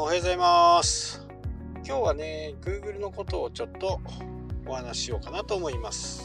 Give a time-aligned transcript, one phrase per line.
[0.00, 1.26] おはようございます。
[1.84, 4.00] 今日はね、Google のことをちょっと
[4.64, 6.22] お話ししようかなと思います。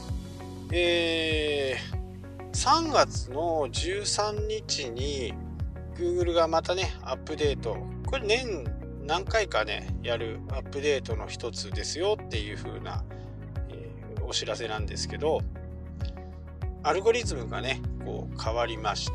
[0.71, 5.33] えー、3月の13日に
[5.95, 7.75] Google がまたね、アップデート。
[8.05, 8.63] これ年
[9.07, 13.03] 何回かね、やるアップデートの一つですよっていう風な、
[13.69, 15.41] えーお知らせなんですけど、
[16.83, 19.09] アルゴリズムがね、こう変わりまし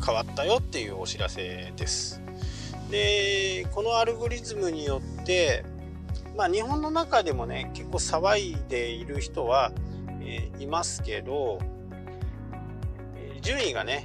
[0.00, 2.21] た変わったよっていうお知らせです。
[2.92, 5.64] でこのアルゴリズムによって、
[6.36, 9.72] まあ、日本の中でもね結構騒いでいる人は、
[10.20, 11.58] えーいますけど、
[13.16, 14.04] え順位がね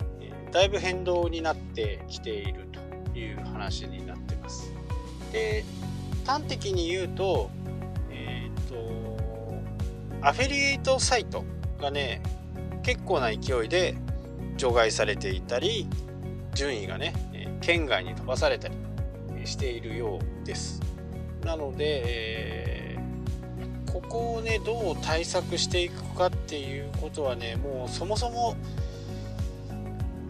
[0.51, 2.67] だいぶ変動になってきている
[3.11, 4.71] という話になってます。
[5.31, 5.63] で
[6.25, 7.51] 端的に言うと,、
[8.09, 11.43] えーとアフィリエイトサイト
[11.79, 12.23] がね
[12.81, 13.95] 結構な勢いで
[14.55, 15.87] 除外されていたり
[16.55, 18.75] 順位がねえー県外に飛ばされたり
[19.47, 20.81] しているようです。
[21.43, 22.87] なので、えー
[23.87, 28.55] ここをねどう対策していくかっていうことはねもうそもそも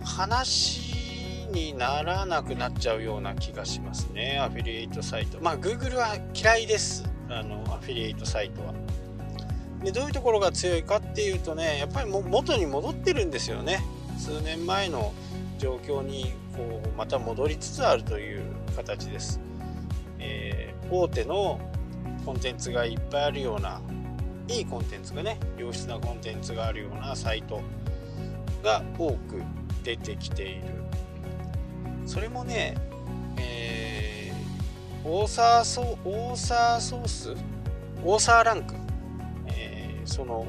[0.03, 4.39] 話にならなくなっちゃうような気がしますね。
[4.39, 5.39] アフィリエイトサイト。
[5.41, 7.09] まあ Google は嫌いです。
[7.29, 8.73] あのアフィリエイトサイトは。
[9.83, 13.83] でどういうところが強いかっていうとねやっぱりも元に戻ってるんですよね。
[14.17, 15.13] 数年前の
[15.57, 18.41] 状況にこうまた戻りつつあるという
[18.75, 19.39] 形です、
[20.19, 21.59] えー大手の
[22.25, 23.81] コンテンツがいっぱいあるような
[24.47, 27.61] いいコンテンツがね良質なコンテンツがあるようなサイト
[28.63, 29.41] が多く
[29.83, 30.63] 出てきている。
[32.05, 32.75] それもね、
[33.37, 37.35] えーオーサーソオーサーソース？
[38.05, 38.75] オーサーランク、
[39.47, 40.45] えーその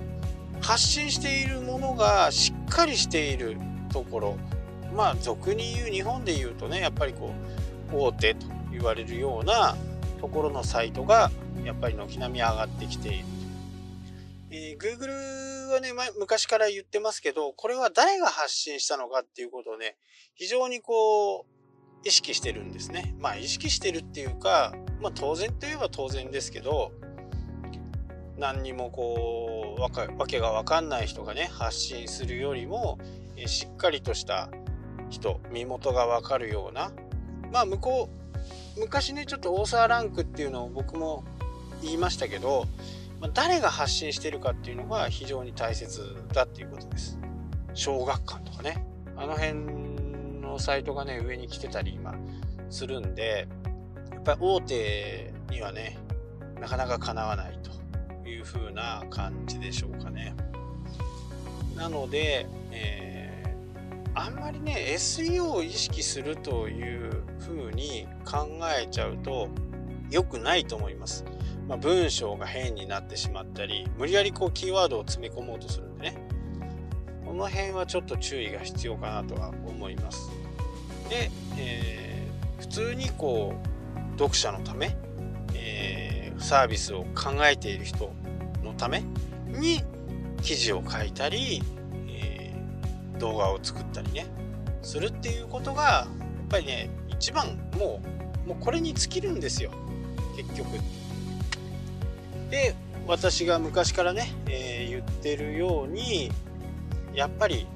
[0.61, 3.57] 発信しているものがしっかりしている
[3.93, 4.37] ところ。
[4.95, 7.33] まあ俗に言う日本で言うとねやっぱりこ
[7.93, 9.77] う大手と言われるような
[10.21, 11.31] ところのサイトが
[11.65, 13.25] やっぱり軒並み上がってきている、
[14.51, 19.97] えー Google はね前昔から言ってますけどこれは誰が発信したのかっていうことをね
[20.35, 21.45] 非常にこう
[22.05, 23.15] 意識してるんですね。
[23.19, 26.93] まあ意識してるっていうかまあ当然といえば当然ですけど
[28.39, 32.99] 何にもこうわかわけが分かんない人がね発信するよりも、
[33.37, 34.49] えーしっかりとした
[35.09, 36.93] 人身元が分かるような。
[37.53, 38.09] まあ向こ
[38.77, 41.25] う昔ねちょっとオーサーランクっていうのを僕も
[41.83, 42.67] 言いましたけど、
[43.21, 47.19] まあ誰が発信してるかっていうのが非常に大切だっていうことです。
[47.75, 48.85] 小学館とかね。
[49.17, 49.55] あの辺
[50.41, 52.15] のサイトがね上に来てたり今
[52.71, 53.49] するんで
[54.13, 55.99] やっぱり大手にはね
[56.61, 57.79] なかなかかなわないと。
[58.29, 60.35] いう風な感じでしょうかね。
[61.75, 63.08] なので、えー
[64.19, 69.49] あんまりね SEO を意識するという風に考えちゃうと
[70.11, 71.25] 良くないと思います、
[71.69, 76.29] まあ、文章が変になってしまったり無理やりこうキーワードを詰め込もうとするんでね。
[77.25, 80.31] この辺はちょっと注意が必要かなとは思います。
[81.09, 82.09] で、えー
[82.59, 84.97] 普通にこう読者のため、
[85.55, 88.13] えーサービスを考えている人
[88.63, 89.03] のため
[89.47, 89.83] に
[90.43, 91.63] 記事を書いたり、
[93.19, 94.27] 動画を作ったりね
[94.83, 98.01] するっていうことがやっぱりね一番も
[98.45, 99.71] うもうこれに尽きるんですよ
[100.37, 100.69] 結局。
[102.51, 102.75] で
[103.07, 106.31] 私が昔からね、えー言ってるように
[107.15, 107.67] やっぱり、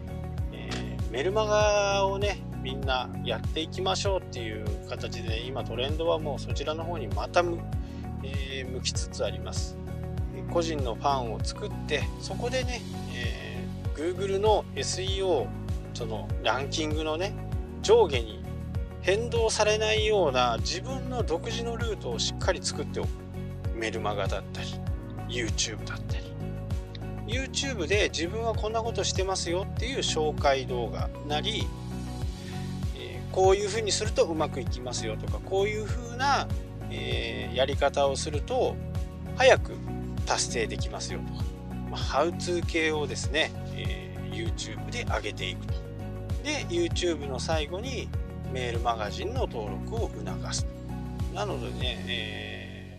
[0.52, 7.58] えーメルマガをねみんなやっていきましょうっていう形で今トレンドはもうそちらの方にまた向,、
[8.22, 9.76] えー向きつつあります。
[10.52, 12.80] 個人のファンを作ってそこでね、
[14.02, 15.46] Google の SEO
[15.94, 17.32] そのランキングのね
[17.82, 18.42] 上下に
[19.00, 23.08] 変動されないような自分の独自のルートをしっかり作っておく。
[23.74, 24.68] メルマガだったり
[25.28, 26.24] YouTube だったり。
[27.26, 31.66] YouTube で自分はこんなことしてますよっていう紹介動画なり、
[33.32, 36.46] こういうふうにするとうまくいきますよとかこういうふうな、
[36.90, 38.76] えやり方をすると
[39.36, 39.72] 早く
[40.26, 41.44] 達成できますよとか、
[41.90, 43.50] まあ、ハウツー系をですね、
[43.88, 45.74] えー YouTube で上げていくと。
[46.42, 48.08] で YouTube の最後に
[48.50, 50.66] メールマガジンの登録を促す
[51.34, 52.92] なのでね、えー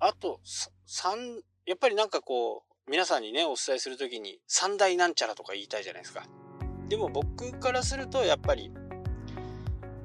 [0.00, 1.18] あとさ三
[1.66, 6.24] やっぱりなんかこう皆さんにねお伝えするときに三大なんちゃらとか言いたいじゃないですか。
[6.88, 8.72] でも僕からするとやっぱり、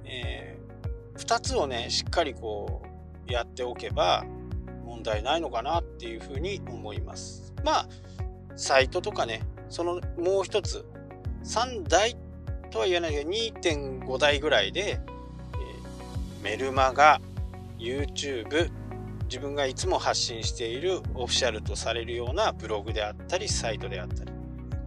[0.04, 0.58] え
[1.16, 2.82] 2つをねしっかりこ
[3.28, 4.26] うやっておけば
[4.84, 7.54] 問題ないのかなっていうふうに思います。
[7.64, 7.88] まあ
[8.56, 10.86] サイトとかねそのもう一つ
[11.44, 12.16] 3台
[12.72, 15.04] とは言わないけど2.5台ぐらいで、えー
[16.44, 17.22] メルマガ
[17.80, 18.70] YouTube
[19.24, 24.32] 自分がいつも発信しているオフィシャルとされるようなブログであったりサイトであったり。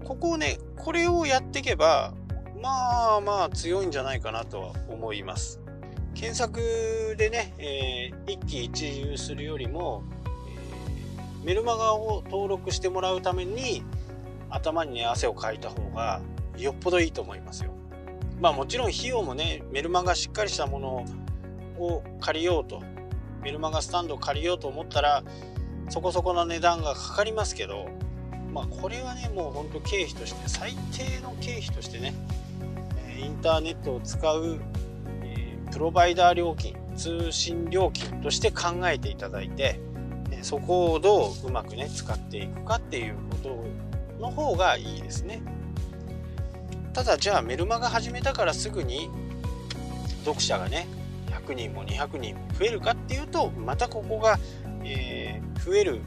[0.05, 2.15] ここをねこれをやっていけば
[2.63, 5.61] まあまあ強いんじゃないかなとは思います。
[6.15, 10.03] 検索でね、えー、一喜一憂するよりも、
[11.47, 13.85] メルマガを登録してもらうために
[14.51, 16.21] 頭にね汗をかいた方が
[16.59, 17.71] よっぽどいいと思いますよ。
[18.41, 21.07] まあもちろん費用もねメルマガしっかりしたもの
[21.79, 22.83] を借りようと
[23.43, 25.23] メルマガスタンドを借りようと思ったら
[25.89, 27.87] そこそこの値段がかかりますけど
[28.53, 32.13] まあこれはねもうほんと経費として最低の経費としてね
[33.21, 34.59] インターネットを使う、
[35.23, 39.86] えプロバイダー料金通信料金として考えていただいて
[40.47, 43.65] そこをどううまくね使っていくかっていうこと
[44.21, 45.43] の方がいいですね
[46.93, 49.11] ただじゃあメルマガ始めたからすぐに
[50.25, 50.87] 読者がね
[51.27, 54.39] 100人も200人も増えるかっていうとまたここが、
[54.85, 56.01] えー、増える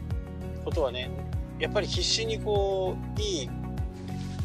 [0.64, 1.12] ことはね
[1.60, 3.50] やっぱり必死にこういい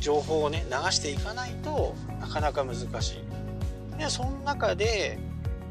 [0.00, 3.12] 情報をね流していかないとなかなか難し
[3.92, 3.96] い。
[3.96, 5.20] でその中で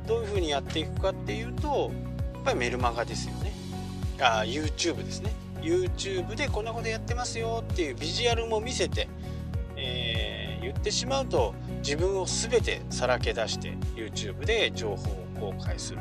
[0.07, 1.91] どういうふうにやっていくかっていうと
[2.35, 3.62] やっぱりメルマガですよね。
[4.19, 5.33] あ YouTube ですね。
[5.61, 9.07] YouTube でこんなことやってますよっていうビジュアルも見せて、
[9.77, 15.11] えー、言ってしまうと自分を全てさらけ出して YouTube で情報
[15.49, 15.99] を公開する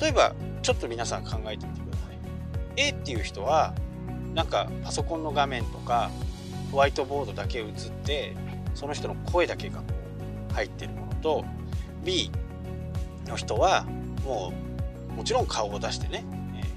[0.00, 2.18] 例えばちょっと皆さん考えてみてください
[2.76, 3.74] A っていう人は
[4.34, 6.10] なんかパソコンの画面とか
[6.70, 8.36] ホワイトボードだけ映って
[8.74, 9.84] その人の声だけがこ
[10.50, 11.44] う入ってるものと
[12.04, 12.30] B
[13.26, 13.84] の人は
[14.24, 14.52] も
[15.10, 16.24] うもちろん顔を出してね、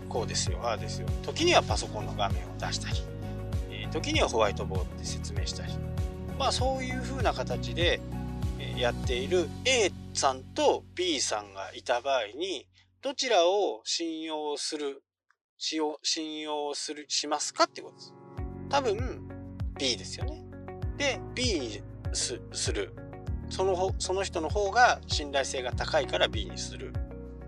[0.08, 1.08] こうですよああですよ。
[1.24, 2.98] 時にはパソコンの画面を出したり、
[3.72, 5.74] え時にはホワイトボードで説明したり。
[6.38, 8.00] まあそういう風な形で
[8.78, 12.68] やっている A さんと B さんがいた場合に
[13.02, 15.04] どちらを信用する
[15.58, 18.14] 信用するしますかってことです。
[18.70, 19.28] 多分
[19.78, 20.44] B ですよね。
[20.98, 21.82] で B に
[22.14, 22.34] す
[22.74, 22.94] る。
[23.50, 26.94] そのその人の方が信頼性が高いから B にする。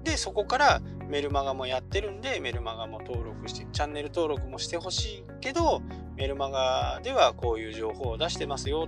[0.04, 5.82] でそこからメルマガもやってるんでメルマガも登録してチャンネル登録もしてほしいけど
[6.16, 8.88] メルマガではこういう情報を出してますよ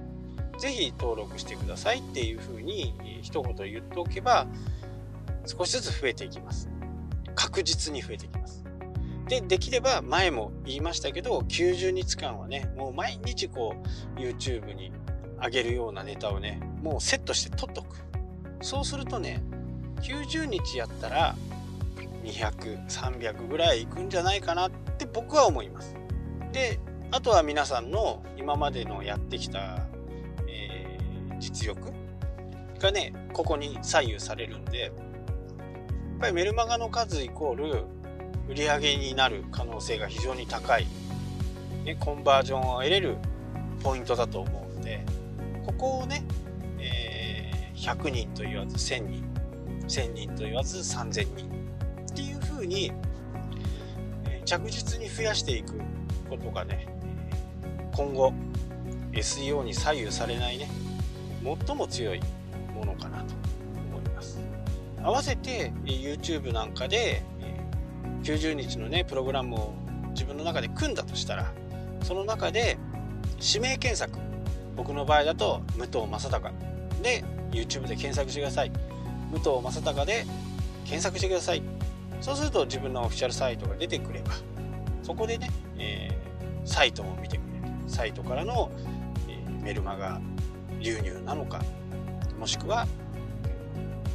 [0.60, 4.48] ぜひ登録してくださいっていうふうに一言言っておけば
[5.46, 6.70] 少しずつ増えていきます。
[7.36, 8.64] 確実に増えていきます。
[9.28, 13.76] で、できれば前も言いましたけど、90日間はね、もう毎日こ
[14.18, 14.92] う YouTube に
[15.42, 17.98] 上げるようなネタをね、もうセットして取っとく。
[18.62, 19.42] そうするとね、
[20.02, 21.36] 90日やったら
[22.24, 25.96] 200、300ぐらいいくんじゃないかなって僕は思います。
[26.52, 26.80] で、
[27.12, 29.88] あとは皆さんの今までのやってきた
[31.42, 31.92] 実力
[32.80, 34.94] がねここに左右されるんでやっ
[36.20, 37.84] ぱりメルマガの数イコール
[38.48, 40.88] 売り上げになる可能性が非常に高い、
[41.84, 43.18] ね、コンバージョンを得れる
[43.84, 45.04] ポイントだと思うんで
[45.66, 46.24] ここをね、
[46.80, 49.31] えー、100人と言わず1000人
[49.92, 51.46] 1000人と言わず3000人
[52.10, 52.94] っていうふうに、
[54.26, 55.80] え、着実に増やしていく
[56.30, 56.88] ことがね
[57.94, 58.34] 今後
[59.12, 60.70] SEO に左右されないね
[61.68, 62.22] 最も強い
[62.74, 63.34] ものかなと
[63.90, 64.40] 思います。
[65.04, 67.22] 合わせて YouTube なんかで
[68.24, 69.74] 90日のねプログラムを
[70.14, 71.52] 自分の中で組んだとしたら
[72.04, 72.78] その中で
[73.42, 74.18] 指名検索。
[74.78, 76.52] 僕の場合だと武藤正孝
[77.04, 78.72] で YouTube で検索してください。
[79.32, 80.26] 武藤正孝で
[80.84, 81.64] 検索してください。
[82.20, 84.32] そうすると自分のオフィシャルサイトが出てくれば
[85.02, 87.74] そこでね、えー、サイトを見てくれる。
[87.88, 88.72] サイトからの、
[89.28, 90.22] えー、メルマガ
[90.80, 91.62] 流入なのか
[92.40, 92.88] もしくは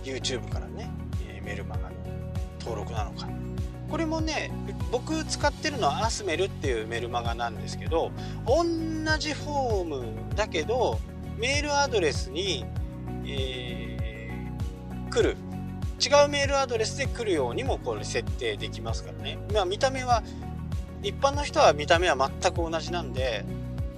[0.04, 0.90] YouTube からね
[1.28, 1.96] えメルマガの
[2.60, 3.28] 登録なのか。
[3.90, 4.50] これもね
[4.90, 8.10] 僕使ってるのはアスメルっていうメルマガなんですけど
[8.44, 8.64] 同
[9.18, 10.04] じフォーム
[10.34, 10.98] だけど
[11.36, 12.64] メールアドレスに、
[13.24, 13.85] えー、
[15.16, 15.36] 来る。
[15.98, 20.22] 違うメールアドレスで来るようにもこれ設定できますからね、まあ、見た目は
[21.02, 23.42] 一般の人は見た目は全く同じなんで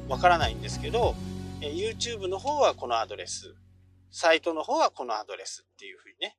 [0.09, 1.17] わからないんですけど
[1.61, 3.57] YouTube の方はこのアドレス、
[4.13, 6.37] サイトの方はこのアドレスっていうふうにね、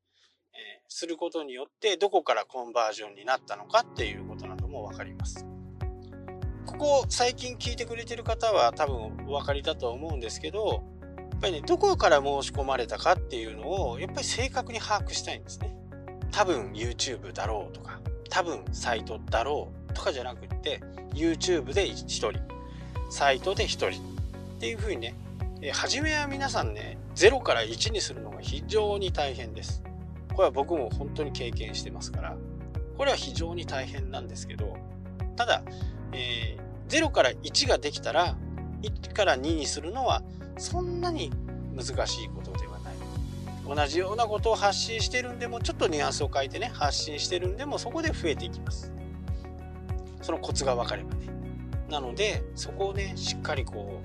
[0.53, 5.45] えー、することによってどこからコンバージョンになったのかっていうことなども分かります。
[6.65, 10.83] ここ最近聞いてくれてる方は多分お分かりだと思うんですけど、
[11.39, 15.75] っぱりね、どこから申し込まれたかっていうのをやっぱり正確に把握したいんですね。
[16.31, 20.81] 多分 YouTube だろうとか、多分サイトだろうとかじゃなくって、
[21.13, 22.33] YouTube で1人、
[23.09, 25.15] サイトで1人、っていうふうにね、
[25.61, 29.81] え初めは皆さんね0から1にするのが非常に大変です。
[30.39, 32.37] これは僕も本当に経験してますから
[32.97, 34.77] これは非常に大変なんですけど
[35.35, 35.63] ただ、
[36.13, 38.37] えー、0から1ができたら
[38.81, 40.23] 1から2にするのは
[40.59, 41.31] そんなに
[41.75, 42.95] 難しいことではない。
[43.67, 48.91] 同じようなことを発信してるんでもちょっとニュアンスを変えてね発信してるんでもそこで増えていきます。
[50.21, 51.27] そのコツが分かればね。
[51.89, 54.01] なのでそこをねしっかりこ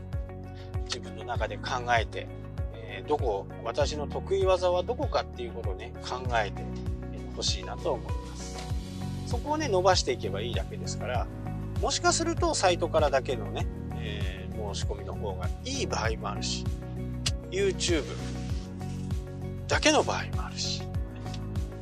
[0.78, 2.26] う自分の中で考えて、
[2.74, 6.62] えー、どこ私の得意技はどこかっていうことをね考えて
[7.34, 8.56] ほしいなと思います。
[9.26, 11.26] そこをね伸ばしていけばいいだけですから
[11.80, 14.43] もしかするとサイトからだけのね、えー、
[14.74, 16.64] 申し込みの方がいい場合もあるし
[17.50, 18.04] YouTube
[19.68, 20.82] だけの場合もあるし。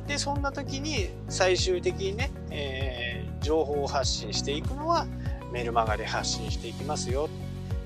[0.07, 5.07] でそんな時に最終的にね、えー、情報を発信していくのは
[5.53, 7.29] メルマガで発信していきますよ、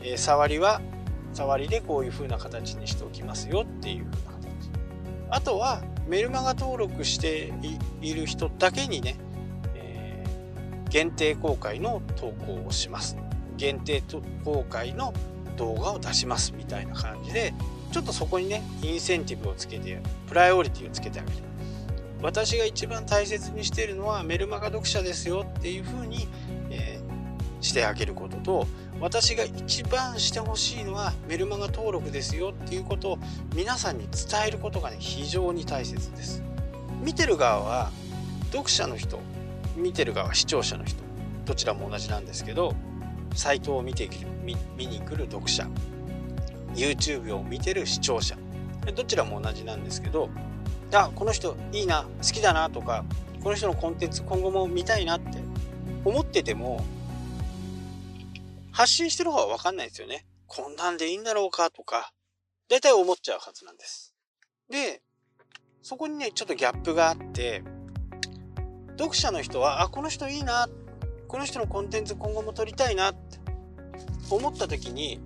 [0.01, 0.81] えー、触りは
[1.33, 4.71] 触りでこういう風な形にしておきますよっていう風な形。
[5.29, 7.53] あとはメルマガ登録して
[8.01, 9.17] いる人だけにね、
[9.75, 10.23] え、
[10.89, 13.15] 限定公開の投稿をします。
[13.57, 14.01] 限定
[14.45, 15.13] 公開の
[15.57, 17.53] 動画を出しますみたいな感じで
[17.91, 21.37] ちょっとそこにねインセンティブをつけてプライオリティをつけてあげる。
[22.21, 26.27] 私が一番大切にしているのはメルマガ読者ですよっていう風に
[26.71, 26.99] え
[27.61, 28.67] してあげることと
[28.99, 33.19] 私が一番してほしいのはメルマガ登録ですよっていうことを
[33.55, 36.41] 皆さんに伝えることがね非常に大切です。
[37.03, 37.91] 見てる側は
[38.51, 39.19] 読者の人
[39.75, 41.03] 見てる側は視聴者の人
[41.45, 42.73] どちらも同じなんですけど
[43.37, 44.09] サイトを見て
[44.43, 45.67] 見見に来る読者
[46.73, 48.37] YouTube を見てる視聴者
[48.95, 50.29] どちらも同じなんですけど
[50.93, 53.05] あこの人いいな好きだなとか
[53.43, 55.39] この人のコンテンツ今後も見たいなって
[56.03, 56.83] 思ってても
[58.77, 60.27] 発信してる方はわかんないですよね。
[60.45, 62.13] こんなんでいいんだろうかとか、
[62.69, 64.13] だいたい思っちゃうはずなんです。
[64.69, 65.01] で、
[65.81, 67.63] そこにね、ちょっとギャップがあって、
[68.99, 70.86] 読者の人は、あ、この人いいなって、
[71.27, 73.39] この人のコンテンツ今後も撮りたいなって
[74.29, 75.19] 思った時に、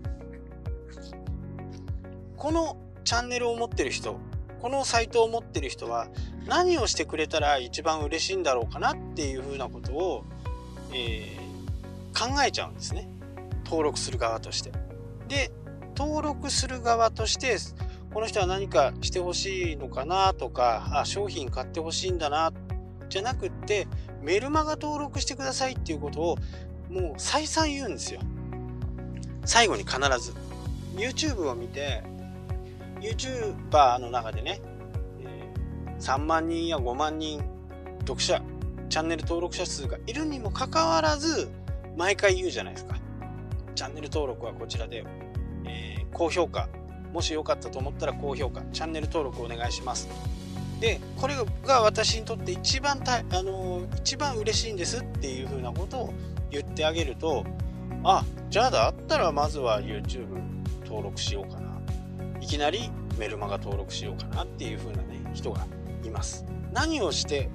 [2.38, 4.20] このチャンネルを持ってる人、
[4.62, 6.08] このサイトを持ってる人は
[6.48, 10.24] 何をしてくれたら一番嬉しいんだろうかなっていうふうなことを、
[10.94, 13.08] えー、考えちゃうんですね。
[13.66, 14.72] 登録する側として。
[15.28, 15.52] で、
[15.96, 17.58] 登録する側として、
[18.14, 22.52] この人は何かしてほしいのかなとか、あ、商品買ってほしいんだな、
[23.12, 23.88] じゃなくって、
[24.22, 26.38] メルマガ登録してくださいっていうことを、
[26.90, 28.22] もう再三言うんですよ。
[29.46, 30.34] 最後に必ず。
[30.96, 32.04] YouTube を見て、
[33.02, 34.62] YouTuber の中でね、
[35.22, 35.54] え
[36.00, 37.44] 3万人や5万人
[38.00, 38.42] 読者、
[38.90, 41.50] チャンネル登録者数がいるにもかかわらず、
[41.98, 42.96] 毎回言うじゃないですか。
[43.76, 45.06] チャンネル登録はこちらで、
[45.66, 46.70] えー、高評価
[47.14, 50.08] もしよかったと思ったら高評価チャンネル登録お願いします
[50.82, 56.14] でこれが私にとって一番た、あの、一番嬉しいんですっていうふうなことを
[56.50, 57.46] 言ってあげると
[58.04, 60.26] あじゃあだったらまずは YouTube
[60.84, 61.72] 登録しようかな。
[62.42, 65.68] いきなりメルマガ登録しようかなっていうふうなね人が
[66.04, 66.46] います。
[66.74, 67.50] 何をして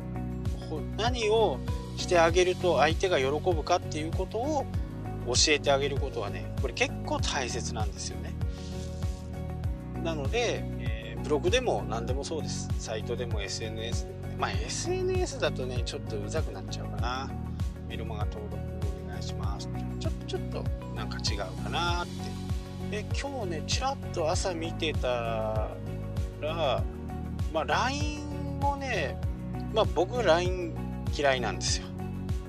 [0.96, 1.58] 何を
[1.96, 4.66] してあげると相手が喜ぶかっていうことを
[5.26, 8.32] 教えてあげることはねこれ結構大切なんですよね。
[10.04, 10.62] なので、
[11.26, 12.68] ブログでも何でもそうです。
[12.78, 17.28] サイトでも SNS でもねまあ SNS だとねちょっとうざくなっちゃうかな。
[17.88, 18.56] メルマガ登録
[19.04, 19.68] お願いします。
[19.98, 20.64] ちょちょっと
[20.94, 22.06] なんか違うかなっ
[22.90, 23.02] て。
[23.02, 25.68] で今日ねちらっと朝見てた
[26.40, 26.84] ら
[27.52, 29.18] まあ LINE もね
[29.74, 30.76] まあ僕 LINE
[31.12, 31.88] 嫌いなんですよ。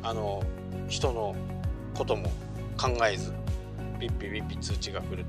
[0.04, 0.44] あの
[0.88, 1.36] 人の
[1.96, 2.30] ことも
[2.80, 3.34] 考えず
[4.00, 5.26] ピッピピッピ通知が来る。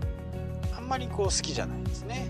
[0.76, 2.28] あんまりこう好きじゃないですね。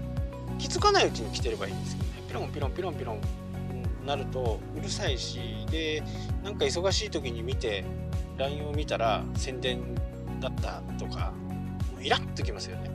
[0.58, 2.22] 気づかないうちに来てればいいんですけどね。
[2.28, 3.20] ピロンピロンピロンピロン。
[4.06, 5.66] なるとうるさいし。
[5.70, 6.02] で
[6.42, 7.84] なんか忙しい時に見て
[8.38, 9.94] LINE を見たら宣伝
[10.40, 11.32] だったとか
[11.92, 12.90] もうイラッときますよね。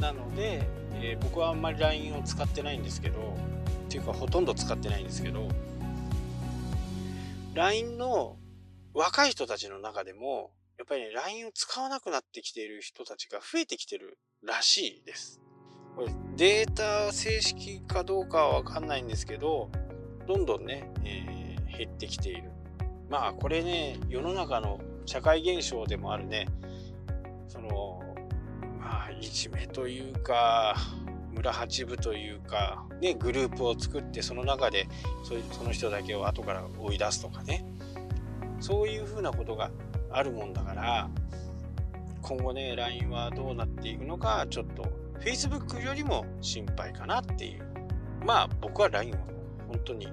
[0.00, 3.36] なので、えー、僕はあんまり LINE を使ってないんですけど
[3.86, 5.48] っていうかほとんど使ってないんですけど
[7.54, 8.36] LINE の
[8.94, 15.40] 若い人たちの中でもやっぱりね、LINE を使わなくなってきている人たちが増えてきてるらしいです。
[15.96, 19.70] これデータ正式かどうかはわかんないんですけど、
[20.26, 22.50] どんどんね、えー、減ってきている。
[23.10, 26.46] まあこれね、世の中の社会現象でもあるね、
[27.48, 28.00] その、
[28.80, 30.76] まあいじめというか、
[31.32, 34.86] 村八部というか、ね、グループを作ってその中で
[35.24, 37.64] その人だけを後から追い出すとかね
[38.60, 39.70] そういうふうなことが
[40.10, 41.10] あるもんだから
[42.20, 44.84] 今後ね LINE はどうなっていくのかちょっと
[45.24, 47.72] Facebook よりも心配かなっていう。
[48.24, 49.16] まあ僕は LINE を
[49.68, 50.08] 本当に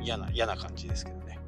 [0.00, 1.38] 嫌な嫌な感じですけどね。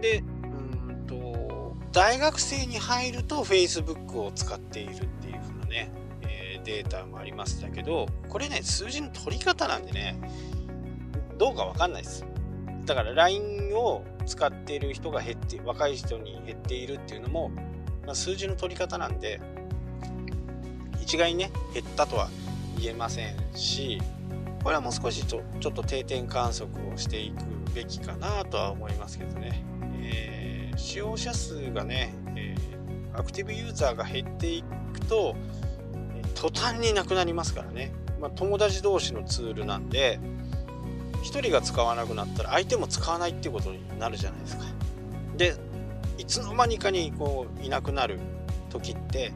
[0.00, 5.92] でうんと大学生に入ると Facebook を使っているっていう風なね、
[6.22, 10.18] えー、データもありましたけどこれね数字の取り方なんでね
[11.38, 12.24] どうかわかんないです。
[12.84, 17.50] だから LINE を使っている人が減って若い人に減っているっていうのも、
[18.04, 19.40] まあ、数字の取り方なんで
[21.04, 22.30] 一概にね減ったとは
[22.80, 24.00] 言えませんし
[24.62, 29.62] これはもう少しちょちょっと定点観測をしていくべきかなとは思いますけどね、
[30.00, 35.36] えー、使用者数がね、えー、アクティブユーザーが減っていくと
[36.34, 40.18] 途端になくなりますからね、まあ、友達同士のツールなんで
[41.24, 44.64] 1人が使わなくなったら相手も使わないっていうことになるじゃないですか。
[45.36, 45.54] で
[46.16, 48.18] いつの間にかにこういなくなる
[48.70, 49.32] 時って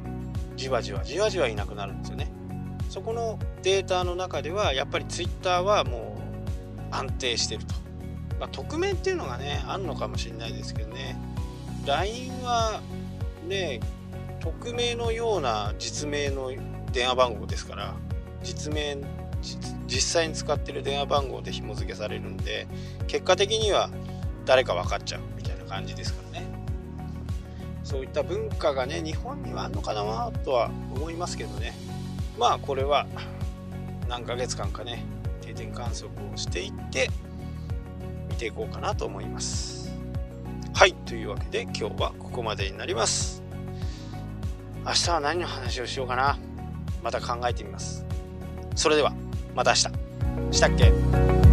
[0.59, 2.31] じわじわじわじわいなくなるんですよね。
[2.91, 6.19] そこのデータの中ではやっぱり Twitter はも
[6.91, 7.75] う安定してると、
[8.41, 11.17] まあ、匿名っていうのがねあるのかもしれないですけどね。
[11.87, 12.81] LINE は
[13.47, 13.81] ね
[14.41, 16.53] 匿名のような実名の
[16.93, 17.95] 電話番号ですから
[18.43, 18.97] 実名
[19.87, 22.67] 実際に使ってる電話番号で紐付けされるんで
[23.07, 23.91] 結果的には
[24.45, 26.48] 誰か分かっちゃうみたいな感じですからね。
[27.89, 31.73] そういった文化がね日本にはあるのかなとは思いますけどね。
[32.39, 33.07] まあこれは
[34.11, 35.03] 何ヶ月間かね
[35.41, 37.09] 定点観測をしていって
[38.29, 39.91] 見ていこうかなと思います。
[40.75, 43.43] はいというわけで今日はここまでになります。
[44.85, 46.39] 明日は何の話をしようかな。
[47.03, 48.05] また考えてみます。
[48.75, 49.15] それでは
[49.55, 49.77] また明
[50.51, 50.57] 日。
[50.59, 51.48] したっけ？